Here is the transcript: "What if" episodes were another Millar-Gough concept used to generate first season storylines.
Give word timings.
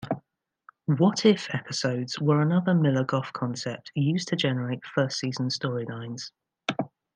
"What 0.87 1.27
if" 1.27 1.53
episodes 1.53 2.19
were 2.19 2.41
another 2.41 2.73
Millar-Gough 2.73 3.33
concept 3.33 3.91
used 3.93 4.29
to 4.29 4.35
generate 4.35 4.83
first 4.83 5.19
season 5.19 5.49
storylines. 5.49 6.31